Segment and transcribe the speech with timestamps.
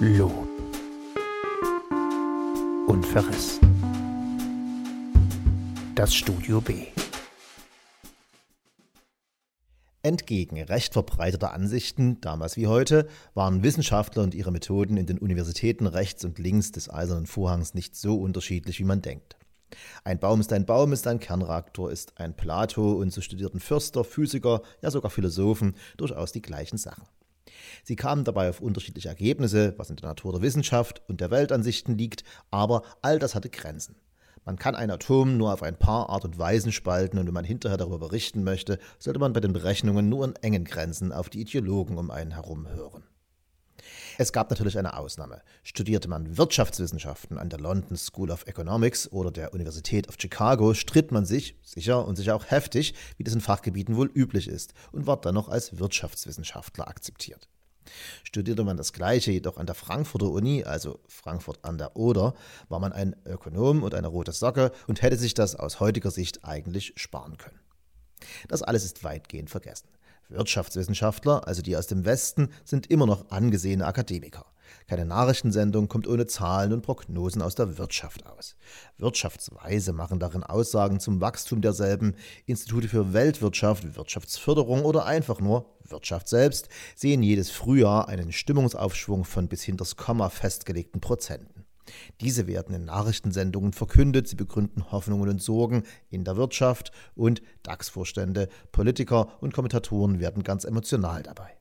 [0.00, 0.48] Lohn
[2.88, 3.60] und Verriss.
[5.94, 6.86] Das Studio B.
[10.02, 15.86] Entgegen recht verbreiteter Ansichten, damals wie heute, waren Wissenschaftler und ihre Methoden in den Universitäten
[15.86, 19.36] rechts und links des Eisernen Vorhangs nicht so unterschiedlich, wie man denkt.
[20.02, 24.02] Ein Baum ist ein Baum, ist ein Kernreaktor, ist ein Plato und so studierten Fürster,
[24.02, 27.04] Physiker, ja sogar Philosophen durchaus die gleichen Sachen.
[27.82, 31.96] Sie kamen dabei auf unterschiedliche Ergebnisse, was in der Natur der Wissenschaft und der Weltansichten
[31.96, 33.96] liegt, aber all das hatte Grenzen.
[34.44, 37.44] Man kann ein Atom nur auf ein paar Art und Weisen spalten und wenn man
[37.44, 41.40] hinterher darüber berichten möchte, sollte man bei den Berechnungen nur in engen Grenzen auf die
[41.40, 43.04] Ideologen um einen herum hören.
[44.18, 45.42] Es gab natürlich eine Ausnahme.
[45.62, 51.10] Studierte man Wirtschaftswissenschaften an der London School of Economics oder der Universität of Chicago, stritt
[51.10, 55.06] man sich, sicher und sicher auch heftig, wie das in Fachgebieten wohl üblich ist, und
[55.06, 57.48] war dann noch als Wirtschaftswissenschaftler akzeptiert.
[58.22, 62.34] Studierte man das Gleiche jedoch an der Frankfurter Uni, also Frankfurt an der Oder,
[62.68, 66.44] war man ein Ökonom und eine rote Socke und hätte sich das aus heutiger Sicht
[66.44, 67.60] eigentlich sparen können.
[68.48, 69.88] Das alles ist weitgehend vergessen.
[70.28, 74.46] Wirtschaftswissenschaftler, also die aus dem Westen, sind immer noch angesehene Akademiker.
[74.86, 78.56] Keine Nachrichtensendung kommt ohne Zahlen und Prognosen aus der Wirtschaft aus.
[78.98, 82.14] Wirtschaftsweise machen darin Aussagen zum Wachstum derselben.
[82.46, 89.48] Institute für Weltwirtschaft, Wirtschaftsförderung oder einfach nur Wirtschaft selbst sehen jedes Frühjahr einen Stimmungsaufschwung von
[89.48, 91.64] bis hinters Komma festgelegten Prozenten.
[92.20, 98.48] Diese werden in Nachrichtensendungen verkündet, sie begründen Hoffnungen und Sorgen in der Wirtschaft und DAX-Vorstände,
[98.72, 101.56] Politiker und Kommentatoren werden ganz emotional dabei.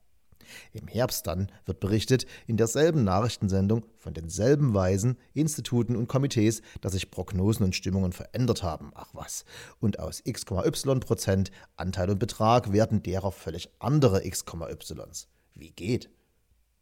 [0.72, 6.94] Im Herbst dann wird berichtet in derselben Nachrichtensendung von denselben Weisen, Instituten und Komitees, dass
[6.94, 8.92] sich Prognosen und Stimmungen verändert haben.
[8.95, 9.45] Ach was.
[9.80, 15.28] Und aus x,y Prozent Anteil und Betrag werden derer völlig andere x,ys.
[15.56, 16.10] Wie geht?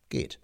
[0.10, 0.40] Geht.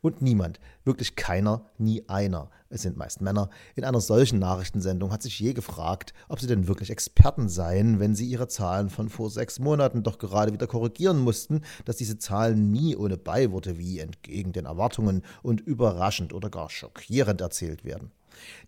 [0.00, 5.22] Und niemand, wirklich keiner, nie einer, es sind meist Männer, in einer solchen Nachrichtensendung hat
[5.22, 9.30] sich je gefragt, ob sie denn wirklich Experten seien, wenn sie ihre Zahlen von vor
[9.30, 14.52] sechs Monaten doch gerade wieder korrigieren mussten, dass diese Zahlen nie ohne Beiworte wie entgegen
[14.52, 18.12] den Erwartungen und überraschend oder gar schockierend erzählt werden.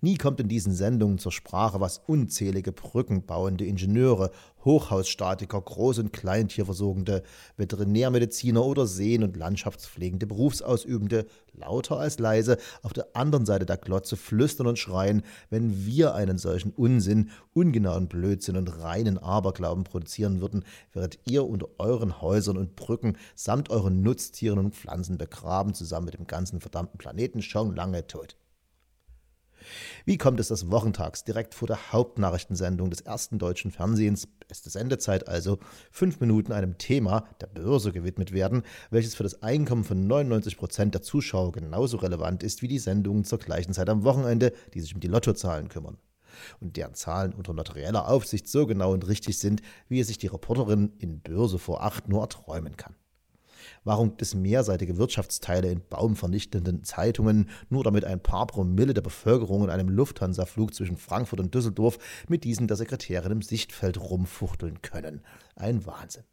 [0.00, 4.30] Nie kommt in diesen Sendungen zur Sprache, was unzählige brückenbauende Ingenieure,
[4.64, 7.22] Hochhausstatiker, Groß- und Kleintierversorgende,
[7.56, 14.16] Veterinärmediziner oder Seen- und Landschaftspflegende Berufsausübende lauter als leise auf der anderen Seite der Glotze
[14.16, 20.64] flüstern und schreien, wenn wir einen solchen Unsinn, ungenauen Blödsinn und reinen Aberglauben produzieren würden,
[20.92, 26.14] wäret ihr unter euren Häusern und Brücken samt euren Nutztieren und Pflanzen begraben, zusammen mit
[26.14, 28.36] dem ganzen verdammten Planeten schon lange tot.
[30.04, 35.28] Wie kommt es, dass wochentags direkt vor der Hauptnachrichtensendung des ersten deutschen Fernsehens, beste Sendezeit
[35.28, 35.58] also,
[35.90, 40.94] fünf Minuten einem Thema, der Börse, gewidmet werden, welches für das Einkommen von 99 Prozent
[40.94, 44.94] der Zuschauer genauso relevant ist wie die Sendungen zur gleichen Zeit am Wochenende, die sich
[44.94, 45.98] um die Lottozahlen kümmern?
[46.60, 50.28] und deren Zahlen unter notarieller Aufsicht so genau und richtig sind, wie es sich die
[50.28, 52.94] Reporterin in Börse vor acht nur erträumen kann.
[53.84, 59.64] Warum gibt es mehrseitige Wirtschaftsteile in baumvernichtenden Zeitungen, nur damit ein paar Promille der Bevölkerung
[59.64, 61.98] in einem Lufthansa-Flug zwischen Frankfurt und Düsseldorf
[62.28, 65.22] mit diesen der Sekretärin im Sichtfeld rumfuchteln können?
[65.56, 66.24] Ein Wahnsinn.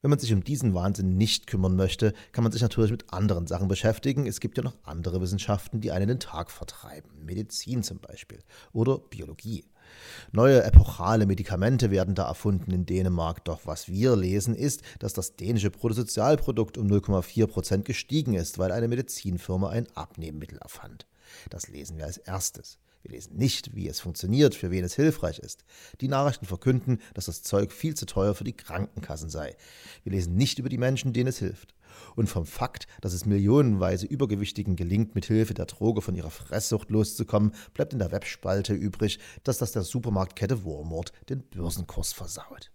[0.00, 3.46] Wenn man sich um diesen Wahnsinn nicht kümmern möchte, kann man sich natürlich mit anderen
[3.46, 4.26] Sachen beschäftigen.
[4.26, 7.10] Es gibt ja noch andere Wissenschaften, die einen den Tag vertreiben.
[7.24, 8.42] Medizin zum Beispiel
[8.72, 9.64] oder Biologie.
[10.32, 15.36] Neue epochale Medikamente werden da erfunden in Dänemark, doch was wir lesen ist, dass das
[15.36, 21.06] dänische Bruttosozialprodukt um 0,4 Prozent gestiegen ist, weil eine Medizinfirma ein Abnehmmittel erfand.
[21.50, 22.78] Das lesen wir als erstes.
[23.04, 25.64] Wir lesen nicht, wie es funktioniert, für wen es hilfreich ist.
[26.00, 29.56] Die Nachrichten verkünden, dass das Zeug viel zu teuer für die Krankenkassen sei.
[30.04, 31.74] Wir lesen nicht über die Menschen, denen es hilft.
[32.16, 36.90] Und vom Fakt, dass es millionenweise Übergewichtigen gelingt, mit Hilfe der Droge von ihrer Fresssucht
[36.90, 42.70] loszukommen, bleibt in der Webspalte übrig, dass das der Supermarktkette Walmart den Börsenkurs versaut.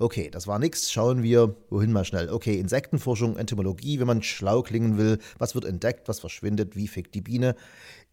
[0.00, 0.90] Okay, das war nix.
[0.90, 2.30] Schauen wir, wohin mal schnell.
[2.30, 5.18] Okay, Insektenforschung, Entomologie, wenn man schlau klingen will.
[5.36, 7.54] Was wird entdeckt, was verschwindet, wie fickt die Biene?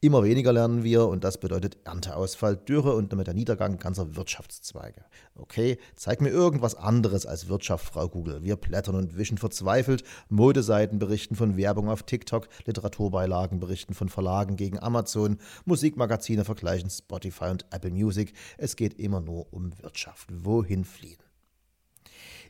[0.01, 5.05] Immer weniger lernen wir und das bedeutet Ernteausfall, Dürre und damit der Niedergang ganzer Wirtschaftszweige.
[5.35, 8.43] Okay, zeig mir irgendwas anderes als Wirtschaft, Frau Google.
[8.43, 10.03] Wir blättern und wischen verzweifelt.
[10.27, 17.45] Modeseiten berichten von Werbung auf TikTok, Literaturbeilagen berichten von Verlagen gegen Amazon, Musikmagazine vergleichen Spotify
[17.45, 18.33] und Apple Music.
[18.57, 20.27] Es geht immer nur um Wirtschaft.
[20.33, 21.17] Wohin fliehen?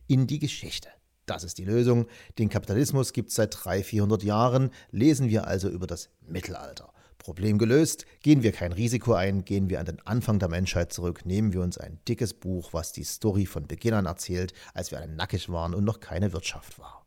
[0.08, 0.90] In die Geschichte.
[1.26, 2.08] Das ist die Lösung.
[2.40, 4.72] Den Kapitalismus gibt es seit 300, 400 Jahren.
[4.92, 6.94] Lesen wir also über das Mittelalter.
[7.18, 8.06] Problem gelöst.
[8.22, 11.62] Gehen wir kein Risiko ein, gehen wir an den Anfang der Menschheit zurück, nehmen wir
[11.62, 15.50] uns ein dickes Buch, was die Story von Beginn an erzählt, als wir alle nackig
[15.50, 17.06] waren und noch keine Wirtschaft war.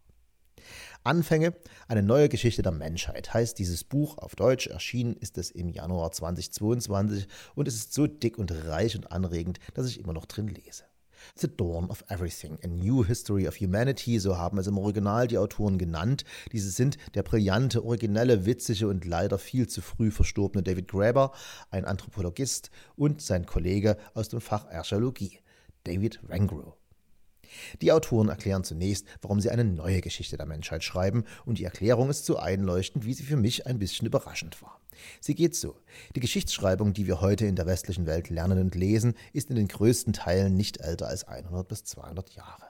[1.03, 1.55] Anfänge,
[1.89, 4.67] eine neue Geschichte der Menschheit heißt dieses Buch auf Deutsch.
[4.67, 9.59] Erschienen ist es im Januar 2022 und es ist so dick und reich und anregend,
[9.73, 10.90] dass ich immer noch drin lese.
[11.37, 15.39] The Dawn of Everything, A New History of Humanity, so haben es im Original die
[15.39, 16.25] Autoren genannt.
[16.53, 21.33] Diese sind der brillante, originelle, witzige und leider viel zu früh verstorbene David Graeber,
[21.71, 25.39] ein Anthropologist, und sein Kollege aus dem Fach Archäologie,
[25.85, 26.75] David Wengrow.
[27.83, 32.11] Die Autoren erklären zunächst, warum sie eine neue Geschichte der Menschheit schreiben, und die Erklärung
[32.11, 34.80] ist so einleuchtend, wie sie für mich ein bisschen überraschend war.
[35.21, 35.77] Sie geht so.
[36.15, 39.69] Die Geschichtsschreibung, die wir heute in der westlichen Welt lernen und lesen, ist in den
[39.69, 42.67] größten Teilen nicht älter als 100 bis 200 Jahre.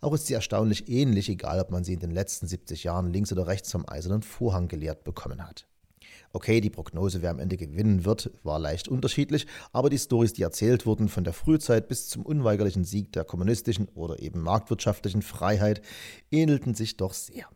[0.00, 3.32] Auch ist sie erstaunlich ähnlich, egal ob man sie in den letzten 70 Jahren links
[3.32, 5.66] oder rechts vom eisernen Vorhang gelehrt bekommen hat.
[6.32, 10.42] Okay, die Prognose, wer am Ende gewinnen wird, war leicht unterschiedlich, aber die Stories, die
[10.42, 15.82] erzählt wurden, von der Frühzeit bis zum unweigerlichen Sieg der kommunistischen oder eben marktwirtschaftlichen Freiheit,
[16.30, 17.46] ähnelten sich doch sehr.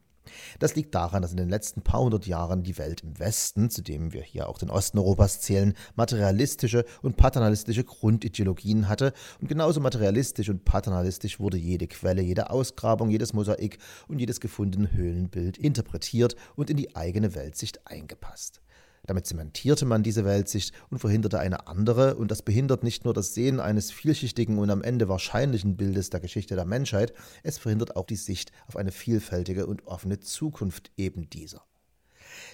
[0.59, 3.83] Das liegt daran, dass in den letzten paar hundert Jahren die Welt im Westen, zu
[3.83, 9.81] dem wir hier auch den Osten Europas zählen, materialistische und paternalistische Grundideologien hatte und genauso
[9.81, 13.79] materialistisch und paternalistisch wurde jede Quelle, jede Ausgrabung, jedes Mosaik
[14.09, 18.64] und jedes gefundene Höhlenbild interpretiert und in die eigene Weltsicht eingepasst.
[19.07, 23.35] Damit zementierte man diese Weltsicht und verhinderte eine andere, und das behindert nicht nur das
[23.35, 27.13] Sehen eines vielschichtigen und am Ende wahrscheinlichen Bildes der Geschichte der Menschheit,
[27.43, 31.63] es verhindert auch die Sicht auf eine vielfältige und offene Zukunft eben dieser.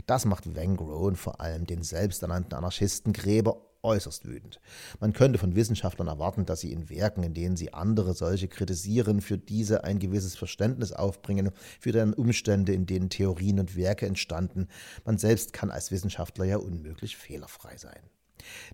[0.07, 4.61] Das macht Wengrow und vor allem den selbsternannten Anarchisten Gräber äußerst wütend.
[5.01, 9.21] Man könnte von Wissenschaftlern erwarten, dass sie in Werken, in denen sie andere solche kritisieren,
[9.21, 14.69] für diese ein gewisses Verständnis aufbringen, für deren Umstände, in denen Theorien und Werke entstanden.
[15.05, 18.01] Man selbst kann als Wissenschaftler ja unmöglich fehlerfrei sein.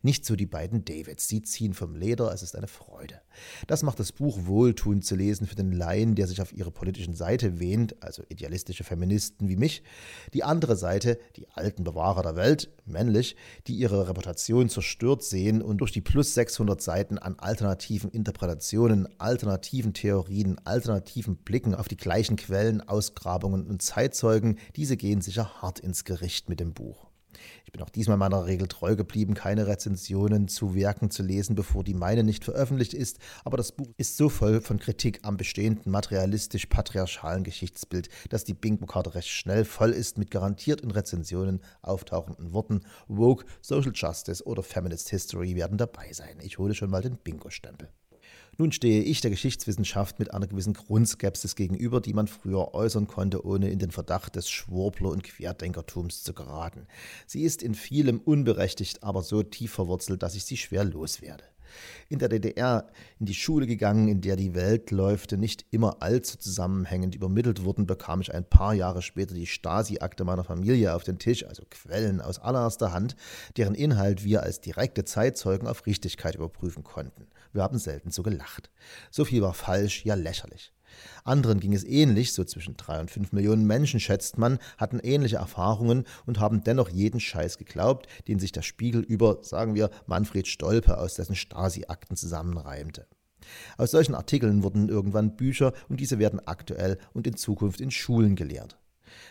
[0.03, 3.21] Nicht so die beiden Davids, sie ziehen vom Leder, es ist eine Freude.
[3.67, 7.15] Das macht das Buch wohltuend zu lesen für den Laien, der sich auf ihre politischen
[7.15, 9.83] Seite wähnt, also idealistische Feministen wie mich.
[10.35, 13.37] Die andere Seite, die alten Bewahrer der Welt, männlich,
[13.67, 19.93] die ihre Reputation zerstört sehen und durch die plus 600 Seiten an alternativen Interpretationen, alternativen
[19.93, 26.05] Theorien, alternativen Blicken auf die gleichen Quellen, Ausgrabungen und Zeitzeugen, diese gehen sicher hart ins
[26.05, 27.07] Gericht mit dem Buch.
[27.65, 31.85] Ich bin auch diesmal meiner Regel treu geblieben, keine Rezensionen zu Werken zu lesen, bevor
[31.85, 35.93] die meine nicht veröffentlicht ist, aber das Buch ist so voll von Kritik am bestehenden
[35.93, 42.81] materialistisch-patriarchalen Geschichtsbild, dass die Bingo-Karte recht schnell voll ist mit garantiert in Rezensionen auftauchenden Worten
[43.09, 46.39] Woke, Social Justice oder Feminist History werden dabei sein.
[46.43, 47.89] Ich hole schon mal den Bingo-Stempel.
[48.59, 53.45] Nun stehe ich der Geschichtswissenschaft mit einer gewissen Grundskepsis gegenüber, die man früher äußern konnte,
[53.45, 56.87] ohne in den Verdacht des Schwurbler- und Querdenkertums zu geraten.
[57.27, 61.45] Sie ist in vielem unberechtigt, aber so tief verwurzelt, dass ich sie schwer loswerde
[62.09, 62.87] in der DDR
[63.19, 68.21] in die Schule gegangen, in der die Weltläufe nicht immer allzu zusammenhängend übermittelt wurden, bekam
[68.21, 72.39] ich ein paar Jahre später die Stasi-Akte meiner Familie auf den Tisch, also Quellen aus
[72.39, 73.17] allererster Hand,
[73.57, 77.27] deren Inhalt wir als direkte Zeitzeugen auf Richtigkeit überprüfen konnten.
[77.57, 78.71] Wir haben selten so gelacht.
[79.11, 80.73] So viel war falsch, ja lächerlich.
[81.25, 85.37] Anderen ging es ähnlich, so zwischen drei und fünf Millionen Menschen schätzt man, hatten ähnliche
[85.37, 90.47] Erfahrungen und haben dennoch jeden Scheiß geglaubt, den sich der Spiegel über, sagen wir, Manfred
[90.47, 93.07] Stolpe aus dessen Stasi-Akten zusammenreimte.
[93.77, 98.37] Aus solchen Artikeln wurden irgendwann Bücher und diese werden aktuell und in Zukunft in Schulen
[98.37, 98.79] gelehrt.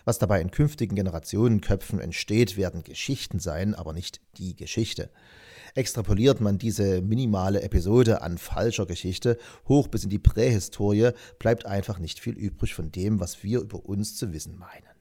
[0.03, 5.10] Was dabei in künftigen Generationenköpfen entsteht, werden Geschichten sein, aber nicht die Geschichte.
[5.75, 12.00] Extrapoliert man diese minimale Episode an falscher Geschichte hoch bis in die Prähistorie, bleibt einfach
[12.00, 14.95] nicht viel übrig von dem, was wir über uns zu wissen meinen.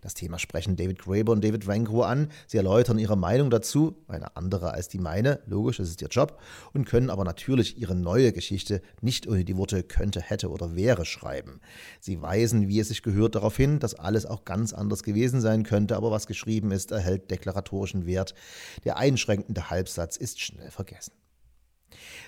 [0.00, 2.28] Das Thema sprechen David Graeber und David Wanko an.
[2.46, 6.40] Sie erläutern ihre Meinung dazu, eine andere als die meine, logisch, das ist ihr Job,
[6.72, 11.04] und können aber natürlich ihre neue Geschichte nicht ohne die Worte könnte, hätte oder wäre
[11.04, 11.60] schreiben.
[12.00, 15.62] Sie weisen, wie es sich gehört, darauf hin, dass alles auch ganz anders gewesen sein
[15.62, 18.34] könnte, aber was geschrieben ist, erhält deklaratorischen Wert.
[18.84, 21.12] Der einschränkende Halbsatz ist schnell vergessen.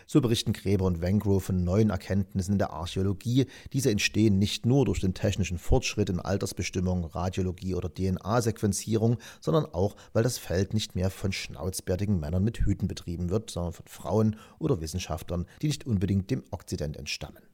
[0.06, 3.46] So berichten Gräber und Wengrow von neuen Erkenntnissen in der Archäologie.
[3.72, 9.96] Diese entstehen nicht nur durch den technischen Fortschritt in Altersbestimmung, Radiologie oder DNA-Sequenzierung, sondern auch,
[10.12, 14.36] weil das Feld nicht mehr von schnauzbärtigen Männern mit Hüten betrieben wird, sondern von Frauen
[14.58, 17.51] oder Wissenschaftlern, die nicht unbedingt dem Okzident entstammen.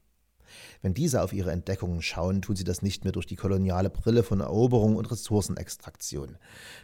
[0.83, 4.23] Wenn diese auf ihre Entdeckungen schauen, tun sie das nicht mehr durch die koloniale Brille
[4.23, 6.39] von Eroberung und Ressourcenextraktion.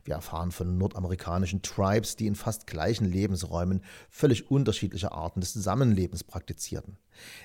[0.05, 6.25] Wir erfahren von nordamerikanischen Tribes, die in fast gleichen Lebensräumen völlig unterschiedliche Arten des Zusammenlebens
[6.25, 6.99] praktizierten.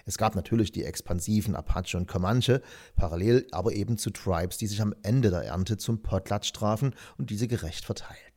[0.05, 2.61] Es gab natürlich die expansiven Apache und Comanche,
[2.95, 7.29] parallel aber eben zu Tribes, die sich am Ende der Ernte zum Potlatch trafen und
[7.29, 8.28] diese gerecht verteilten.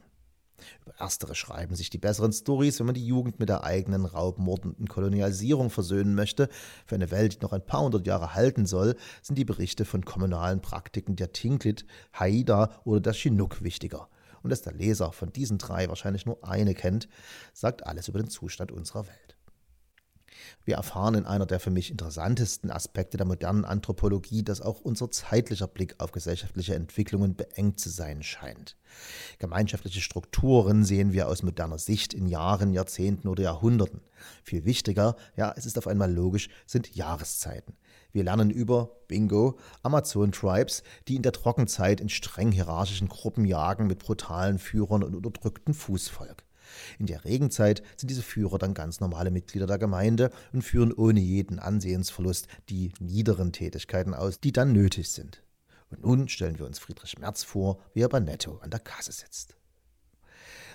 [0.85, 4.89] Über erstere schreiben sich die besseren Stories, wenn man die Jugend mit der eigenen raubmordenden
[4.89, 6.49] Kolonialisierung versöhnen möchte.
[6.87, 10.05] Für eine Welt, die noch ein paar hundert Jahre halten soll, sind die Berichte von
[10.05, 14.09] kommunalen Praktiken der Tinglit, Haida oder der Chinook wichtiger.
[14.43, 17.09] Und dass der Leser von diesen drei wahrscheinlich nur eine kennt,
[17.53, 19.32] sagt alles über den Zustand unserer Welt.
[20.65, 25.11] Wir erfahren in einer der für mich interessantesten Aspekte der modernen Anthropologie, dass auch unser
[25.11, 28.77] zeitlicher Blick auf gesellschaftliche Entwicklungen beengt zu sein scheint.
[29.39, 34.01] Gemeinschaftliche Strukturen sehen wir aus moderner Sicht in Jahren, Jahrzehnten oder Jahrhunderten.
[34.45, 37.77] Viel wichtiger, ja, es ist auf einmal logisch, sind Jahreszeiten.
[38.13, 44.01] Wir lernen über, bingo, Amazon-Tribes, die in der Trockenzeit in streng hierarchischen Gruppen jagen mit
[44.01, 46.45] brutalen Führern und unterdrücktem Fußvolk.
[46.99, 51.21] In der Regenzeit sind diese Führer dann ganz normale Mitglieder der Gemeinde und führen ohne
[51.21, 55.43] jeden Ansehensverlust die niederen Tätigkeiten aus, die dann nötig sind.
[55.91, 59.13] Und nun stellen wir uns Friedrich Merz vor, wie er bei Netto an der Kasse
[59.13, 59.57] sitzt.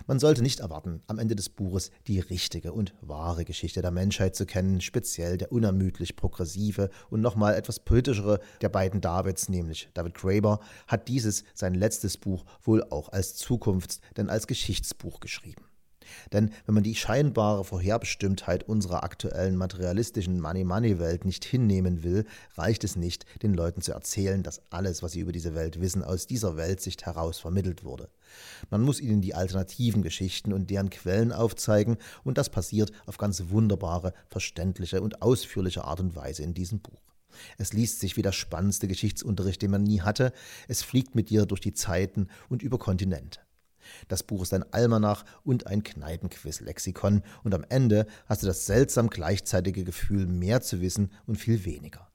[0.06, 4.36] Man sollte nicht erwarten, am Ende des Buches die richtige und wahre Geschichte der Menschheit
[4.36, 10.14] zu kennen, speziell der unermüdlich progressive und nochmal etwas poetischere der beiden Davids, nämlich David
[10.14, 15.66] Graeber, hat dieses, sein letztes Buch, wohl auch als Zukunfts-, denn als Geschichtsbuch geschrieben.
[16.32, 22.96] Denn wenn man die scheinbare Vorherbestimmtheit unserer aktuellen materialistischen Money-Money-Welt nicht hinnehmen will, reicht es
[22.96, 26.58] nicht, den Leuten zu erzählen, dass alles, was sie über diese Welt wissen, aus dieser
[26.58, 28.10] Weltsicht heraus vermittelt wurde.
[28.70, 33.44] Man muss ihnen die alternativen Geschichten und deren Quellen aufzeigen, und das passiert auf ganz
[33.50, 37.02] wunderbare, verständliche und ausführliche Art und Weise in diesem Buch.
[37.58, 40.32] Es liest sich wie der spannendste Geschichtsunterricht, den man nie hatte.
[40.68, 43.40] Es fliegt mit dir durch die Zeiten und über Kontinente.
[44.08, 49.10] Das Buch ist ein Almanach und ein Kneipenquiz-Lexikon und am Ende hast du das seltsam
[49.10, 52.08] gleichzeitige Gefühl, mehr zu wissen und viel weniger.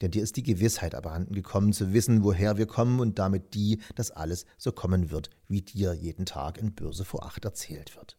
[0.00, 3.80] Denn dir ist die Gewissheit abhanden gekommen, zu wissen, woher wir kommen und damit die,
[3.94, 8.18] dass alles so kommen wird, wie dir jeden Tag in Börse vor acht erzählt wird.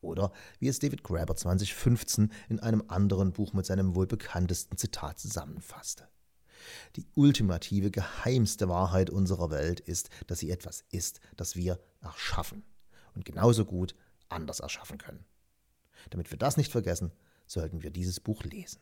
[0.00, 5.18] Oder wie es David Graeber 2015 in einem anderen Buch mit seinem wohl bekanntesten Zitat
[5.18, 6.08] zusammenfasste.
[6.96, 12.64] Die ultimative, geheimste Wahrheit unserer Welt ist, dass sie etwas ist, das wir erschaffen
[13.14, 13.94] und genauso gut
[14.28, 15.24] anders erschaffen können.
[16.10, 17.12] Damit wir das nicht vergessen,
[17.46, 18.80] sollten wir dieses Buch lesen.